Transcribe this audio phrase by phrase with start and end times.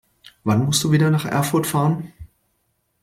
[0.43, 2.11] Wann musst du wieder nach Erfurt fahren?